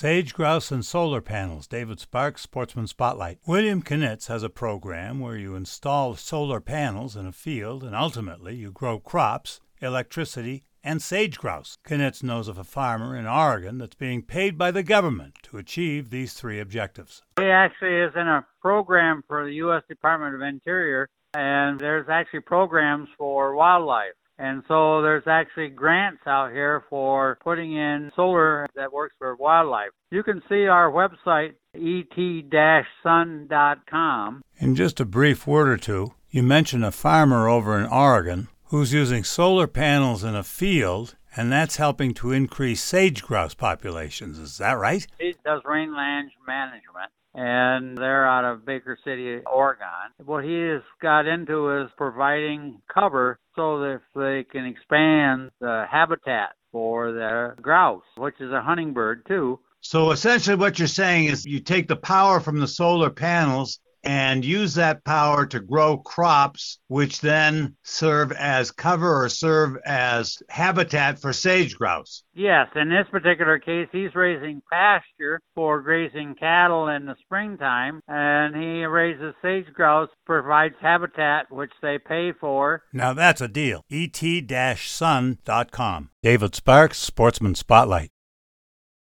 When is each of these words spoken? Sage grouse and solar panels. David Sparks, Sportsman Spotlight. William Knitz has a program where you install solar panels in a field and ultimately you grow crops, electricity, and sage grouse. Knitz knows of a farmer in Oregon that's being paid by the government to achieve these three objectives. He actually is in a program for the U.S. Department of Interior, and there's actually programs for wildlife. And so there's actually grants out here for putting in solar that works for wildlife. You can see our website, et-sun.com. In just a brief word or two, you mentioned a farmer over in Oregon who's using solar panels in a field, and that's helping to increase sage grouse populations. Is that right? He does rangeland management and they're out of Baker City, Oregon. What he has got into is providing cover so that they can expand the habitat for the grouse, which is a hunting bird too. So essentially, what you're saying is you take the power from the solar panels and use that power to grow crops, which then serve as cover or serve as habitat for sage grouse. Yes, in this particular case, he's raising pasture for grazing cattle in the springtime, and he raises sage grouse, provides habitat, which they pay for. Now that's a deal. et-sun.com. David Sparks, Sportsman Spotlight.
Sage 0.00 0.32
grouse 0.32 0.70
and 0.70 0.84
solar 0.84 1.20
panels. 1.20 1.66
David 1.66 1.98
Sparks, 1.98 2.42
Sportsman 2.42 2.86
Spotlight. 2.86 3.40
William 3.48 3.82
Knitz 3.82 4.28
has 4.28 4.44
a 4.44 4.48
program 4.48 5.18
where 5.18 5.36
you 5.36 5.56
install 5.56 6.14
solar 6.14 6.60
panels 6.60 7.16
in 7.16 7.26
a 7.26 7.32
field 7.32 7.82
and 7.82 7.96
ultimately 7.96 8.54
you 8.54 8.70
grow 8.70 9.00
crops, 9.00 9.58
electricity, 9.82 10.62
and 10.84 11.02
sage 11.02 11.36
grouse. 11.36 11.78
Knitz 11.84 12.22
knows 12.22 12.46
of 12.46 12.58
a 12.58 12.62
farmer 12.62 13.16
in 13.16 13.26
Oregon 13.26 13.78
that's 13.78 13.96
being 13.96 14.22
paid 14.22 14.56
by 14.56 14.70
the 14.70 14.84
government 14.84 15.34
to 15.42 15.58
achieve 15.58 16.10
these 16.10 16.32
three 16.32 16.60
objectives. 16.60 17.24
He 17.36 17.46
actually 17.46 17.96
is 17.96 18.12
in 18.14 18.28
a 18.28 18.46
program 18.62 19.24
for 19.26 19.46
the 19.46 19.54
U.S. 19.54 19.82
Department 19.88 20.36
of 20.36 20.42
Interior, 20.42 21.08
and 21.34 21.80
there's 21.80 22.08
actually 22.08 22.42
programs 22.42 23.08
for 23.18 23.52
wildlife. 23.56 24.14
And 24.38 24.62
so 24.68 25.02
there's 25.02 25.26
actually 25.26 25.68
grants 25.68 26.22
out 26.26 26.52
here 26.52 26.84
for 26.88 27.38
putting 27.42 27.72
in 27.72 28.12
solar 28.14 28.68
that 28.76 28.92
works 28.92 29.16
for 29.18 29.34
wildlife. 29.34 29.90
You 30.10 30.22
can 30.22 30.40
see 30.48 30.68
our 30.68 30.90
website, 30.90 31.54
et-sun.com. 31.74 32.52
In 34.58 34.74
just 34.76 35.00
a 35.00 35.04
brief 35.04 35.46
word 35.46 35.68
or 35.68 35.76
two, 35.76 36.14
you 36.30 36.42
mentioned 36.42 36.84
a 36.84 36.92
farmer 36.92 37.48
over 37.48 37.78
in 37.78 37.86
Oregon 37.86 38.48
who's 38.66 38.92
using 38.92 39.24
solar 39.24 39.66
panels 39.66 40.22
in 40.22 40.34
a 40.34 40.44
field, 40.44 41.16
and 41.34 41.50
that's 41.50 41.76
helping 41.76 42.14
to 42.14 42.32
increase 42.32 42.82
sage 42.82 43.22
grouse 43.22 43.54
populations. 43.54 44.38
Is 44.38 44.58
that 44.58 44.72
right? 44.72 45.06
He 45.18 45.34
does 45.44 45.62
rangeland 45.64 46.30
management 46.46 47.10
and 47.38 47.96
they're 47.96 48.28
out 48.28 48.44
of 48.44 48.66
Baker 48.66 48.98
City, 49.04 49.38
Oregon. 49.46 49.86
What 50.24 50.42
he 50.42 50.60
has 50.70 50.82
got 51.00 51.28
into 51.28 51.82
is 51.82 51.90
providing 51.96 52.82
cover 52.92 53.38
so 53.54 53.78
that 53.78 54.00
they 54.16 54.44
can 54.50 54.66
expand 54.66 55.52
the 55.60 55.84
habitat 55.88 56.50
for 56.72 57.12
the 57.12 57.54
grouse, 57.62 58.02
which 58.16 58.34
is 58.40 58.50
a 58.50 58.60
hunting 58.60 58.92
bird 58.92 59.24
too. 59.28 59.60
So 59.80 60.10
essentially, 60.10 60.56
what 60.56 60.80
you're 60.80 60.88
saying 60.88 61.26
is 61.26 61.46
you 61.46 61.60
take 61.60 61.86
the 61.86 61.94
power 61.94 62.40
from 62.40 62.58
the 62.58 62.66
solar 62.66 63.10
panels 63.10 63.78
and 64.08 64.42
use 64.42 64.74
that 64.74 65.04
power 65.04 65.44
to 65.44 65.60
grow 65.60 65.98
crops, 65.98 66.78
which 66.88 67.20
then 67.20 67.76
serve 67.82 68.32
as 68.32 68.70
cover 68.70 69.22
or 69.22 69.28
serve 69.28 69.76
as 69.84 70.42
habitat 70.48 71.20
for 71.20 71.34
sage 71.34 71.76
grouse. 71.76 72.22
Yes, 72.32 72.68
in 72.74 72.88
this 72.88 73.06
particular 73.10 73.58
case, 73.58 73.86
he's 73.92 74.14
raising 74.14 74.62
pasture 74.72 75.42
for 75.54 75.82
grazing 75.82 76.36
cattle 76.40 76.88
in 76.88 77.04
the 77.04 77.16
springtime, 77.20 78.00
and 78.08 78.56
he 78.56 78.86
raises 78.86 79.34
sage 79.42 79.70
grouse, 79.74 80.08
provides 80.24 80.76
habitat, 80.80 81.52
which 81.52 81.72
they 81.82 81.98
pay 81.98 82.32
for. 82.32 82.84
Now 82.94 83.12
that's 83.12 83.42
a 83.42 83.48
deal. 83.48 83.84
et-sun.com. 83.90 85.40
David 86.22 86.54
Sparks, 86.54 86.96
Sportsman 86.96 87.54
Spotlight. 87.54 88.10